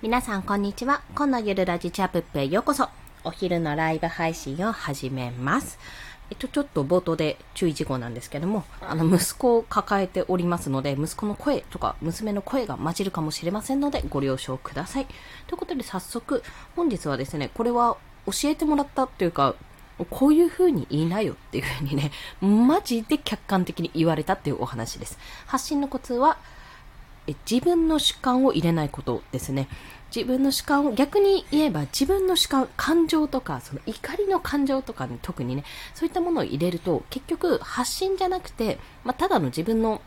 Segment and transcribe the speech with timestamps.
[0.00, 1.02] 皆さんこんにちは。
[1.16, 2.88] 今のゆるラジチャップップへようこそ。
[3.24, 5.76] お昼のライブ配信を始めます。
[6.30, 15.06] えっと、ちょっと冒頭で注意事項なんですけども、あの、息子を抱えておりますので、息子の声とか娘の声が混じるかもしれませんので、ご了承ください。
[15.48, 16.44] ということで早速、
[16.76, 17.96] 本日はですね、これは
[18.26, 19.56] 教えてもらったっていうか、
[20.10, 25.18] こういう風に言いなよっていう風にね、マジで客観的に言われたっていうお話です。
[25.46, 26.38] 発信のコツは、
[27.28, 29.68] え自分の主観を入れないことですね。
[30.14, 35.64] 自分の主観を逆に言えば自分の主観、感情とか、その怒りの感情とかに特にね、
[35.94, 40.00] そういったものを入れると結局発信じゃなくて、まあ、ただの自分の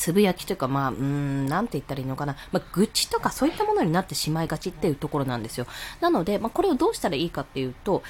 [0.00, 2.34] つぶやきというか、まあ、うーん、なんて言ったらいいのかな。
[2.52, 5.66] まあ、愚痴とかそういったものになってしまいがちっていうところなんですよ。
[6.00, 8.02] なので、まあ、これをどうしたらいいかっていうと、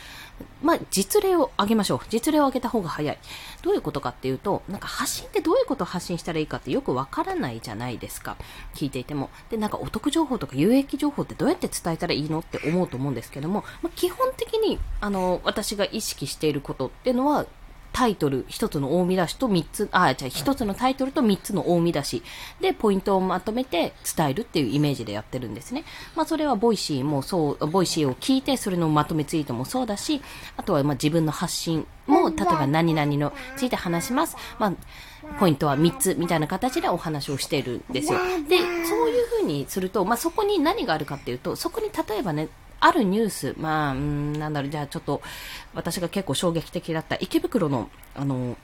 [0.63, 2.01] まあ、実例を挙げましょう。
[2.09, 3.19] 実例を挙げた方が早い。
[3.63, 8.37] どういうことかっていうと、なんか発信ってどういうことを発信したらいいかってよくわからないじゃないですか。
[8.77, 9.29] 聞いていても。
[9.51, 17.47] で、なんかお得情報とか有益情報ってどうやって伝えたらいいのって思うと思うんですけども、まあ、基本的に、あの、私が意識していることっていうのは、
[17.93, 22.23] タイトル、一つの大見出しと三つ、あ、じゃあ一つのタイトルと三つの大見出し
[22.61, 25.85] でポイントをまとめて伝えるっていうイメージでやってるんですね。
[26.15, 30.23] まあそれはボイシーもそう、ボイシーを聞いてそれのまとめツイートもそうだし、
[30.57, 34.37] あとはまあ自分の発信も、例えば何々のついて話します。
[34.59, 34.73] まあ
[35.39, 38.19] ポイントは3つみたいな形でお話をしているんですよ。
[38.49, 42.49] で、そういうふうにすると、まあ、そこに何があるかっていうと、そこに例えばね、
[42.81, 45.23] あるニュース、まあ、うんなんだろう、じゃあちょっと、
[45.75, 48.57] 私が結構衝撃的だった池袋の、あの、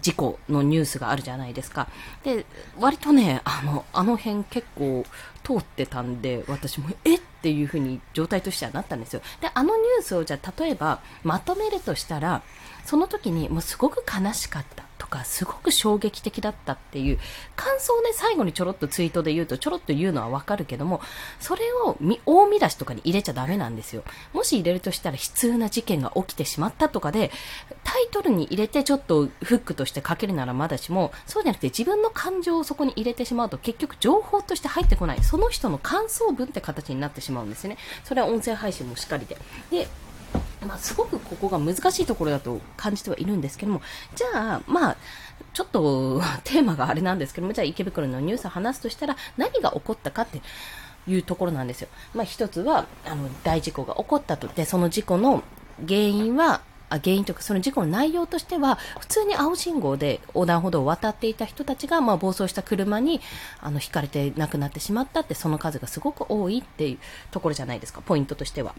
[0.00, 1.88] 事故のニュースがあるじゃないですか。
[2.22, 2.46] で、
[2.78, 5.04] 割とね、あの、あの辺結構
[5.42, 9.22] 通ってたんで、私も、えっていう風に状態としてはなったんですよ。
[9.40, 12.42] で、あのニュースをじゃあ例えばまとめるとしたら、
[12.84, 17.18] その時にもうすごく悲しかったか、すごく衝撃的だったっていう
[17.56, 21.00] 感想をね、最後にちょろっとツイートで言うと、ちょろっと言うのはわかるけども、
[21.40, 24.04] それを大見出しとかに入れちゃダメなんですよ。
[24.32, 27.30] もし入れるとしたら悲痛な事件が起きてしまったとかで、
[27.84, 35.22] タイトルに入れてちょっとフックとして書けるならまだしも、そうじゃなくて自分の感情をそこに入れてしまうと結局情報として入ってこない。
[35.22, 37.78] その人の感想文って形になってしまうんですね。
[38.04, 39.36] それは音声配信もしっかりで。
[39.70, 39.88] で、
[40.66, 43.82] まあ、すごくここが難しいところだと感じてはいるんですけども、
[44.14, 44.96] じゃあ、まあ、
[45.52, 50.40] ちょっとテーマがあれなんですけども、じゃあ池袋のニュースを話すとしたら何が起こったかって
[51.06, 51.88] いうところなんですよ。
[52.14, 54.48] まあ、一つは、あの、大事故が起こったと。
[54.48, 55.42] で、その事故の
[55.86, 63.20] 原因は、あ原因というかその事故の内容としては普通に青信号で横断歩道を渡っていた人たちがまあ暴走した車に
[63.60, 66.98] あの引かれて亡くなってしまったってその数がすごく多いっていう
[67.30, 68.74] ところじゃないですかポイントとしては。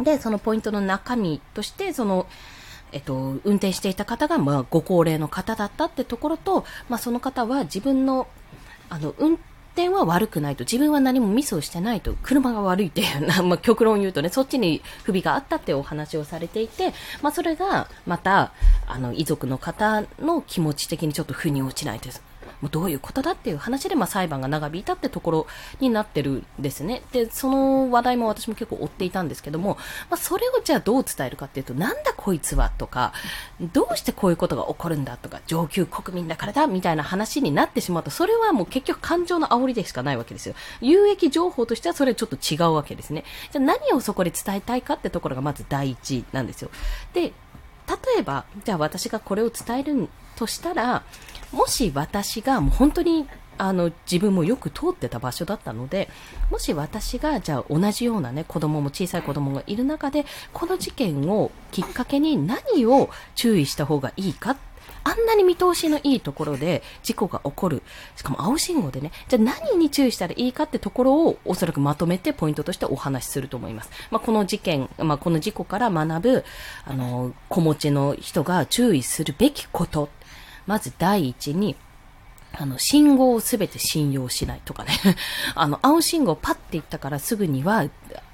[0.00, 2.26] で、そのポイントの中身として、その、
[2.92, 8.28] えっと、運転していた方が、まあ、ご高齢の方だったってところと、まあ、その方は自分の、
[8.88, 9.34] あの、運
[9.74, 18.52] 転は悪くないと、自分は何もミスをしてないと、車が悪いっていう な、まあ、極論言うとね、そっちに不備があったってお話をされていて、まあ、それが、また、
[18.86, 22.22] あの、遺族の方の気持ち的にちょっと腑に落ちないです。
[22.64, 25.46] もうどういうことだっていう話で、まあ、裁判が長引いたってところ
[25.80, 27.02] になってるんですね。
[27.12, 29.76] で、その話題も私も結構追っていたんですけども、
[30.08, 33.12] まあ、それをじゃあどう伝えるかっていうと、なんだこいつはとか、
[33.74, 40.54] どうしてこういうことが起こるんだとか、上級国民だからだみたいな話になってしまうと、それはもう結局感情の煽りでしかないわけですよ。
[40.80, 43.24] 有益情報としてはそれはちょっと違うわけですね。
[43.52, 46.70] じゃあ何をそこで伝えたいかってところがまず第一なんですよ。
[47.12, 47.34] で、
[47.86, 51.02] 例えば、じゃあ私がこれを伝えるとしたら、
[51.54, 53.26] もし私がもう本当に
[53.56, 56.08] あの自分もよく通ってた場所だったので、
[56.50, 64.56] もし私がじゃあ同じようなね、子供も小さい子供がいる中で、この事件をきっかけに何を注意した方がいいか？
[65.06, 67.82] あんなに見通しのいいところで事故が起こる。
[68.16, 73.90] しかも青信号でね、じゃあ何に注意したらいいかってところをおそらくまとめてポイントとしてお話しすると思います。
[74.10, 76.44] まあ、この事件、まあ、この事故から学ぶ、
[76.86, 80.08] あの、子持ちの人が注意するべきこと。
[80.66, 81.76] まず第一に、
[82.52, 84.92] あの、信号をすべて信用しないとかね。
[85.54, 87.84] あの、青信号パッて行ったからすぐには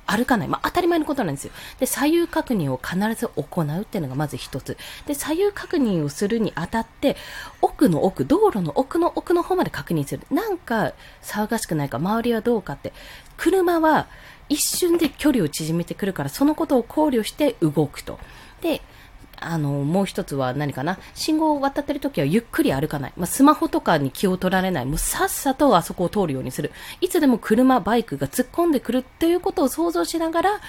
[0.07, 0.49] 歩かない。
[0.49, 1.53] まあ、当たり前のことなんですよ。
[1.79, 4.77] で、左右確認を必ず行うっていうのがまず一つ。
[5.07, 7.17] で、左右確認をするにあたって、
[7.63, 10.27] 奥の奥、道路の奥の奥の方まで確認する。
[10.31, 12.93] なんか騒がしくないか、周りはどうかって。
[13.37, 14.07] 車は
[14.51, 18.19] 一瞬で距離を縮めてくるから、そのことを考慮して動くと。
[18.61, 18.83] で、
[19.41, 20.99] あの、もう一つは何かな？
[21.15, 23.13] 信号を渡ってる時はゆっくり歩かない。
[23.17, 24.87] まあ、スマホとかに気を取られない。
[24.87, 26.73] もうさっさとあそこを通るようにする。
[27.01, 30.61] いつでも車、バイクが突っ込んでくるっていうことを想像しながら、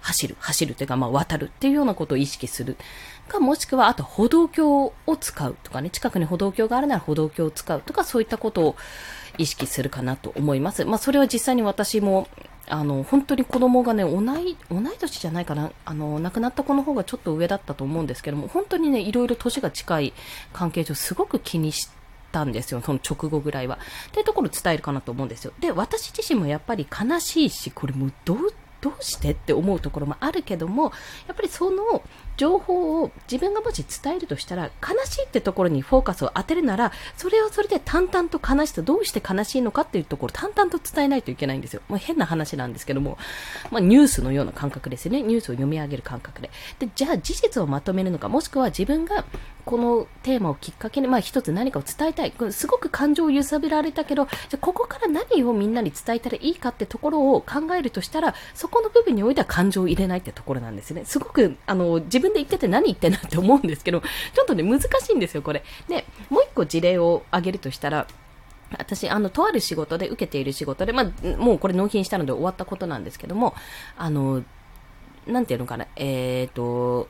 [0.00, 2.76] 走る、走るというか、まあ、渡るっていうようなことを意識する。
[3.28, 8.76] か、もしくは、あと歩道橋を使うとかね、近くに歩道橋があるなら歩道橋を使うとか、そういったことを
[9.38, 10.84] 意識するかなと思います。
[10.84, 12.28] まあ、それは実際に私も、
[12.70, 20.12] あの、本当に子供がね、同い、同い年じゃないかな、あの、亡くなった子の方がちょっと上だったと思うんですけども、本当にね、いろいろ年が近い
[20.52, 21.88] 関係上、すごく気にし、
[22.30, 23.78] たんですよ、その直後ぐらいは。
[24.08, 25.52] っていうところを伝えるかなと思うんですよ。
[25.60, 28.36] で、私自身もやっぱり悲しいし、これもうど、
[28.80, 30.92] どうしてって思うところもあるけども、
[31.26, 32.02] やっぱりその
[32.40, 41.82] 情報を自分がもし伝えるとしたら、悲しいってところにフォーカスを当てるなら、それはそれで淡々と悲しさ、どうして悲しいのかっていうところ、淡々と伝えないといけないんですよ。
[41.90, 43.18] まあ、変な話なんですけども、
[43.70, 45.20] まあ、ニュースのような感覚ですよね。
[45.20, 46.50] ニュースを読み上げる感覚で。
[46.78, 49.26] で、じゃあ事実をまとめるのか、もしくは自分が
[49.66, 52.32] このテーマをきっかけに、まあ一つ何かを伝えたい。
[52.52, 61.04] すごく感情を揺さぶられたけど、じゃここから何をみんなに伝えたらいいかってところを考えるとしたら、そこの部分においては感情を入れないってところなんですね。
[61.04, 65.62] すごく、あの、自分で言ってて何言ってんなって思うんですけど、ちょっとね、難しいんですよ、これ。
[65.88, 68.06] で、もう一個事例を挙げるとしたら、
[68.78, 73.54] 私、あの、とある仕事で、受けている仕事で、まあ、もうこれ納品したので終わったことなんですけども、
[73.98, 74.44] あの、
[75.26, 77.08] なんていうのかな、えっ、ー、と、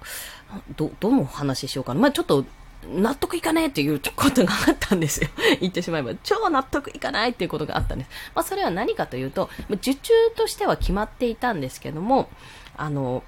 [0.76, 2.00] ど、どの話しようかな。
[2.00, 2.44] まあ、ちょっと、
[2.88, 5.28] 納得いかねえっていうことがあったんですよ。
[5.60, 6.14] 言ってしまえば。
[6.22, 8.10] 超納得いかないっていうことがあったんです。
[8.34, 12.30] まあ、それは何かというと、受注としては決まっていたんですけども、
[12.76, 13.22] あの、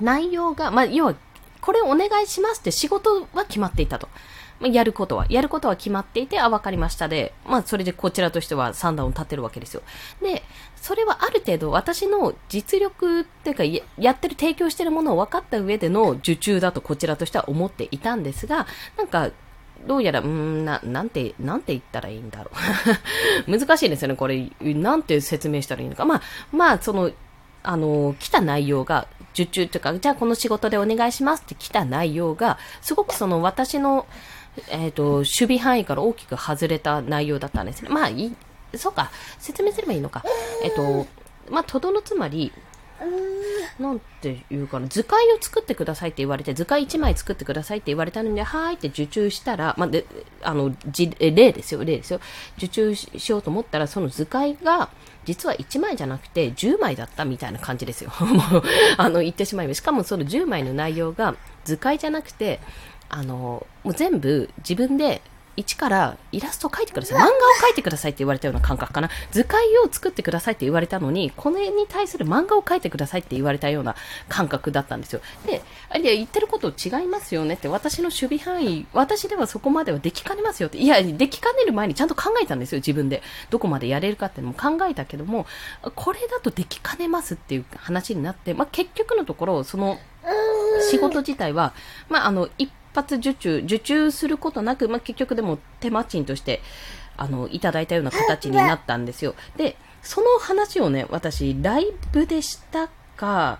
[0.00, 1.14] 内容が、まあ、要は
[1.60, 4.08] これお願いしますって仕事は決まっていたと。
[4.60, 9.82] ま、やることは、やることは決まっていて、あ、わかりましたで、まあ、それでこちらとしては算段を立てるわけですよ。
[10.20, 10.42] で、
[10.76, 18.66] それはある程度私の実力っていうか、やってる、提供してるものを分かった上での受注だとこちらとしては思っていたんですが、
[18.96, 19.30] なんか、
[19.86, 22.50] どうやら、うん、な、なんて、なんて言ったらいいんだろ
[23.46, 23.50] う。
[23.58, 24.50] 難しいですよね、これ。
[24.60, 26.04] なんて説明したらいいのか。
[26.04, 27.12] まあ、まあ、その、
[27.62, 34.06] あの、来た内容が、受注というか、じゃあこの仕事でお願いしますって来た内容が、すごくその私の、
[34.70, 37.90] えっ、ー、と、守備範囲から大きく外れた内容だったんですね。
[37.90, 38.36] まあ、いい、
[38.76, 40.24] そうか、説明すればいいのか。
[40.62, 41.06] えっ、ー、と、
[41.50, 42.52] まあ、とどのつまり、
[43.78, 50.04] なんていうかな、図解を作ってくださいって言われて、図解1枚作ってくださいって言われたので、はーいって受注したら、まあ、で、
[50.42, 52.20] あの、じ、例ですよ、例ですよ。
[52.56, 54.90] 受注しようと思ったら、その図解が、
[55.24, 58.10] 実は1枚じゃなくて10枚だったみたいな感じですよ。
[58.20, 58.62] もう、
[58.96, 59.78] あの、言ってしまいます。
[59.78, 62.60] しかもその10枚の内容が図解じゃなくて、
[63.10, 65.22] あの、もう全部自分で
[65.58, 67.18] 一からイラストを描いてください。
[67.18, 67.30] 漫画を
[67.68, 69.10] 描いてくださいって言われたような感覚かな。
[69.32, 73.96] 図解を作ってくださいって言われたのに、これに対する漫画を描いてくださいって言われたような
[74.28, 75.20] 感覚だったんですよ。
[75.46, 80.78] で、あれ言ってること違いますよねって、私の守備範囲、私ではそこまではできかねますよって。
[80.78, 83.22] いや、できかねる前にちゃんと考えたんですよ、自分で。
[83.50, 85.44] どこまでやれるかっていうのも考えたけども、
[85.96, 89.98] これだとできかねますっていう話になって、まあ、結局のところ、その、
[90.90, 91.72] 仕事自体は、
[92.08, 96.60] まあ、あの、一発受注、受注することなく、まあ、結局でも手間賃として、
[97.16, 99.34] あの、いただいたような形になったんですよ。
[99.56, 103.58] で、その話をね、私、ライブでしたか、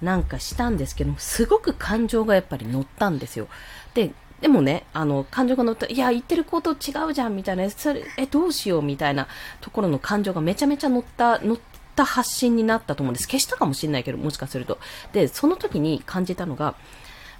[0.00, 3.48] なんかしたんですけど、すごく感情がやっぱり乗ったんですよ。
[3.94, 9.26] で、でもね、あの、感情が乗った、いや、言ってること違うじゃん、みたいな、それ、え、どうしよう、みたいな
[9.60, 11.58] ところの感情がめちゃめちゃ乗った、乗っ
[11.96, 13.26] た発信になったと思うんです。
[13.26, 14.78] 消したかもしれないけど、もしかすると。
[15.12, 16.74] で、その時に感じたのが、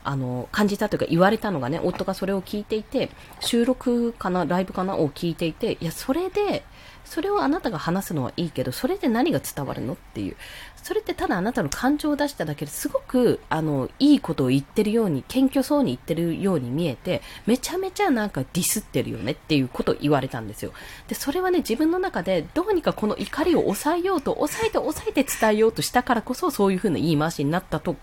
[0.05, 3.11] あの、感じたというか言われたのがね、夫がそれを聞いていて、
[3.41, 6.65] 収録かな、ライブかなを聞いていて、いや、それで、
[7.05, 10.37] それをあなたが話すのはいいけど、それで何が伝わるのっていう。
[10.83, 20.73] それってただあなたの感情を出しただけですごく、あの、いいことを言ってるように、謙虚そうに言ってるように見えて、めちゃめちゃなんかディスってるよねっていうことを言われたんですよ。
[21.08, 27.96] で、それはね、自分の中でどうにかこの怒りを抑えようと、抑えて抑えて伝えようとしたからこそ、そういう風な言い回しになったと、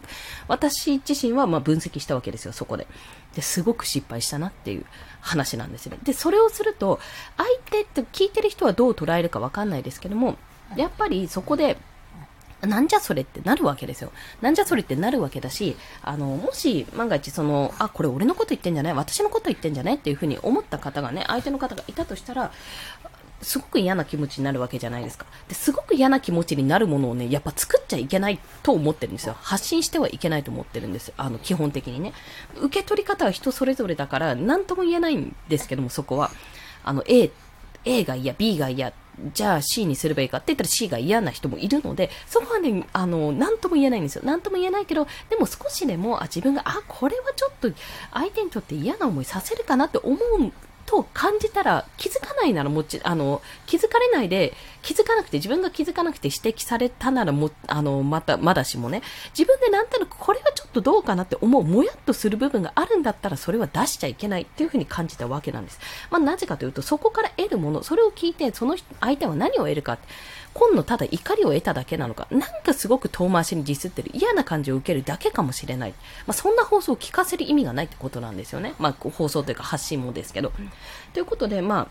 [0.48, 2.88] 私自身はま分析したわけですよ、そこで。
[3.36, 4.86] で、すごく失敗したなっていう
[5.22, 6.00] 話なんですよね。
[6.04, 7.00] で、それをすると、
[7.38, 10.38] 相手って聞いてる人はどう捉えるかわかんないですけども、
[10.76, 11.78] やっぱりそこで、
[12.62, 14.12] なんじゃそれってなるわけですよ。
[14.42, 22.52] なんじゃそれってなるわけだし、あの、もし万が一その、あ、これ俺のこと言ってんじゃない私のこと言ってんじゃないっていうふうに思った方がね、相手の方がいたとしたら、
[23.42, 25.26] すごく嫌な気持ちになるわけじゃないですか。
[25.48, 29.36] ですごく嫌な気持ちになるものをね、やっぱ作っちゃいけないと思ってるんですよ。
[29.40, 31.14] 発信してはいけないと思ってるんです。
[31.18, 32.14] あの、基本的にね。
[32.60, 36.32] 受け取り方は人それぞれだから、何とも言えないんですけども、そこは。
[36.84, 37.32] あの、A、
[37.86, 38.94] A が嫌、B が嫌、
[39.34, 44.24] じゃあ C にすればいいかって言ったら C が嫌な人もいるので、そこはね、あの、なとも言えないんですよ。
[44.24, 47.72] なんとも言えないけど、でも少しでも、あ、自分が、あ、これはちょっと
[48.14, 50.52] 相手にとって嫌な思いさせるかなって思う
[50.92, 65.80] と感じたら気づかないならもち、あの、気づかれないで、気づかなくて、自分が気づかなくて指摘されたならも、あの、また、まだしもね、自分でなんとなくこれはちょっとどうかなって思う、もやっとする部分があるんだったら、それは出しちゃいけないっていうふうに感じたわけなんです。
[66.10, 69.98] まあ、なぜかというと、そこから得るもの、それを聞いて、その相手は何を得るか。
[70.54, 75.94] 今度ただ怒りを得ただけなのか、なんかすごく遠回しにディスってる嫌な感じを受けるだけかもしれない。
[76.28, 78.74] まあ、そんな放送を聞かせる意味がないってことなんですよね。
[78.80, 80.52] まあ、放送というか発信もですけど。
[81.14, 81.90] ということで、ま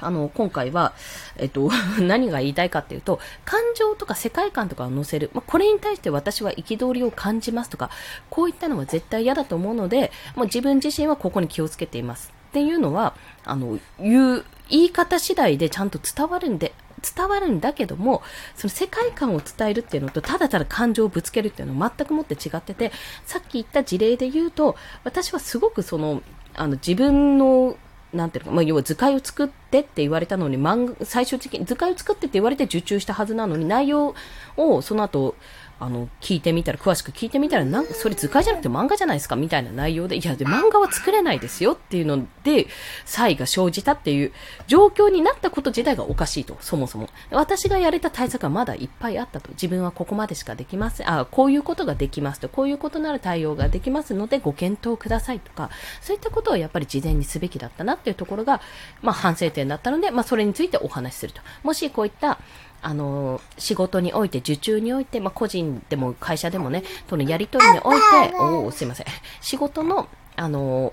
[0.00, 0.92] あ、あの、今回は、
[1.36, 1.70] えっと、
[2.00, 5.30] 何が言いたいかっていうと、感情とか世界観とかを載せる。
[5.34, 7.90] まあ、これに対して私は憤りを感じますとか、
[8.30, 12.32] こういったのは絶対嫌だと思うので、もう自分自身はここに気をつけています。
[12.50, 18.22] っていうのは、あの、言う、言い方次第でちゃんと伝わるんで、伝わるんだけども、
[18.54, 22.92] その世界観を伝えるっていうのと、ただただ感情をぶつけるっていうのは全くもって違ってて、
[23.24, 26.22] さっき言った事例で言うと、私はすごくその、
[26.54, 27.76] あの、自分の
[28.12, 34.14] なんていうか、まあ、要は図解を作ってって言われたのに、漫画、最終的に図解を作ってって言われて受注したはずなのに、内容
[34.56, 35.36] をその後、
[35.80, 42.66] あの、聞いてみたら、詳しく聞いてみたら、なんか、それ図解じゃなくて漫画じゃないですかみたいな内容で、いや、で、漫画は作れないですよっていうので、
[43.06, 44.32] 差異が生じたっていう
[44.66, 47.08] 状況になったこと自体がおかしいと、そもそも。
[47.30, 49.50] 私がやれた対策はまだいっぱいあったと。
[49.52, 51.10] 自分はここまでしかできません。
[51.10, 52.50] あ、こういうことができますと。
[52.50, 55.70] こういうことなら対応ができますので、ご検討くださいとか、
[56.02, 58.60] そういったことをやっぱり事前にすべきだったなっていうところが、
[59.00, 61.40] まあ、反省点だったので、まあ、それについてお話しすると。
[61.62, 62.38] もしこういった、
[62.82, 69.06] あの、仕事において、受注において、まあ、個人でも会社でもね、とのやりとりにおいて、おおすいません。
[69.40, 70.92] 仕事の、あの、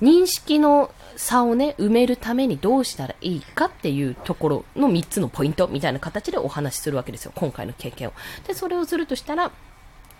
[0.00, 7.32] 認識の差をね、埋めるためにどうしたらいいかっていうところの3つのポイントみたいな形でお話しするわけですよ。
[7.34, 8.12] 今回の経験を。
[8.46, 9.52] で、それをするとしたら、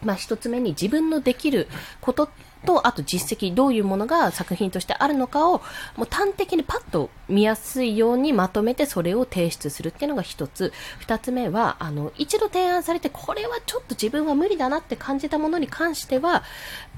[0.03, 1.69] まあ、一つ目に自分のできる
[2.01, 2.29] こと
[2.65, 5.63] と、あと実績、どういうものが作品としてあるのかを、
[5.97, 10.73] もう端的にパッと見やすいようにまとめてそれを提出するっていうのが一つ。
[10.99, 16.43] 二つ目は、あの、一度提案されて、これはちょっと自分は無理だなって感じたものに関しては、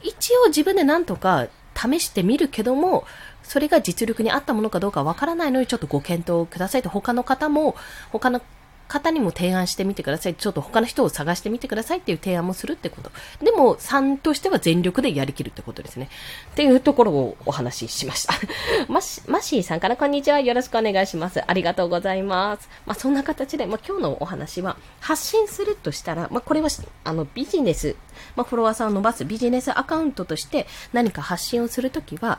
[0.03, 3.05] 一応自分でなんとか試してみるけども、
[3.43, 7.77] それが実力に合ったものかどうかわからないのにちょっとご検討くださいと他の方も、
[8.11, 8.41] 他の
[8.89, 10.35] 方にも提案してみてください。
[10.35, 13.11] ちょっと他の人を探してみてくださいっていう提案もするってこと。
[13.45, 16.09] でも、3としては全力でやりきるってことですね。
[16.53, 18.35] っていうところをお話ししました。
[18.89, 20.41] マシマシーさんからこんにちは。
[20.41, 21.43] よろしくお願いします。
[21.47, 22.69] ありがとうございます。
[22.87, 26.69] まあ、そんな形で、まあ、今日のお話は、発信するとしたら、まあ、これは、
[27.05, 27.97] あの、ビジネス、
[28.35, 32.39] まあ、フォロワーさんを伸ばすビジネスアカウントとして何か発信をするときは、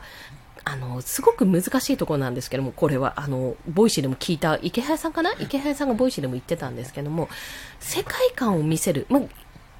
[0.70, 5.32] あの、すごく難しいところなんですけども、これは、あの、ボイシーでも聞いた、池原さんかな？
[5.40, 7.28] 池原さんがボイシーでも言ってたんですけども、
[7.80, 9.06] 世界観を見せる。
[9.08, 9.20] ま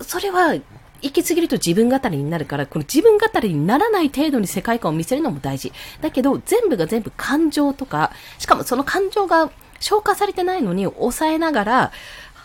[0.00, 0.54] それは、
[1.00, 5.72] 行き過ぎると自分語りになるから、この自分語りにならない程度に世界観を見せるのも大事。
[6.00, 11.92] だけど、全部が全部感情とか、しかもその感情が消化されてないのに抑えながら、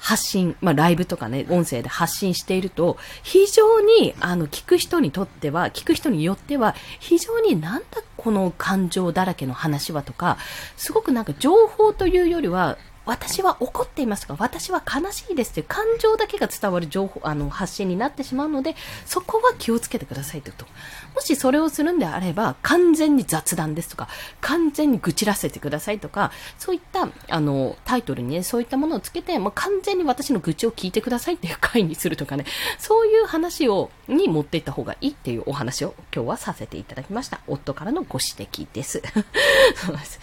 [0.04, 7.86] 発信、まあ、ライブとかね、音声で発信していると、非常に、あの、聞く人にとっては、聞く人によっては、非常になんだ
[8.18, 10.38] この感情だらけの話はとか、
[10.76, 20.66] すごくなんか情報というよりは、私は怒っていますが、私は悲しいですという感情だけが伝わる情報、あの、発信になってしまうので、そこは気をつけてくださいというと。
[21.14, 24.08] もしそれをするんであれば、完全に雑談ですとか、
[24.42, 32.46] 完全に愚痴らせてくださいとか、そういった、あの、タイトルにね、そういったものをつけて、もう完全に私の愚痴を聞いてくださいっていう回にするとかね、
[32.80, 37.42] そういう話を、に持っていった方がいいっていうお話を今日はさせていただきました。
[37.48, 39.02] 夫からのご指摘です。
[39.76, 40.20] そうです。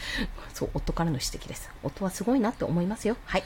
[0.60, 1.70] そう、夫からの指摘です。
[1.82, 3.16] 夫はすごいなって思いますよ。
[3.24, 3.44] はい。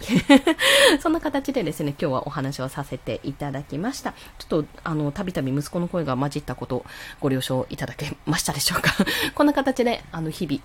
[1.00, 4.14] そんな形でですね、今日はお話をさせていただきました。
[4.38, 6.84] ちょっと、あの、たびたび息子の声が混じったこと、
[7.20, 8.90] ご了承いただけましたでしょうか？
[9.36, 10.60] こんな形で、あの、日々、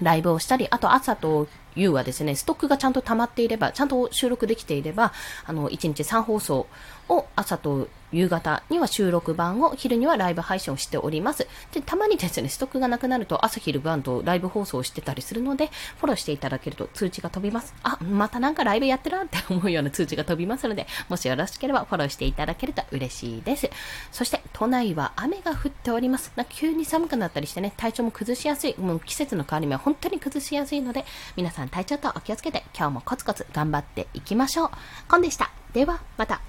[0.00, 5.12] ライブをしたり、あと朝と夕はですね、ストックがちゃんと溜まっていれば、ちゃんと収録できていれば、
[5.44, 6.66] あの、1日3放送
[7.08, 11.46] を朝と夕方には収録版を、昼にはライブ配信をしております。
[11.72, 17.74] で、たまにですね、ストックがなくなると朝昼晩とライブ放送をしてたりするので、フォローしていただけると通知が飛びます。
[17.82, 23.68] あ、またなんかライブやってるって思うような通知が飛びますので、もしよろしければフォローしていただけると嬉しいです。
[24.12, 26.32] そして、都内は雨が降っております。
[26.36, 31.04] なんか急に寒くなったりしてね、体調も崩しやすい、もう季節の変わり目は本当に崩しやすいので、
[31.36, 34.70] 皆さんさん体調とお気をつけて、今日もコツコツ頑張っていきましょう。
[35.08, 35.50] コンでした。
[35.72, 36.40] では、また。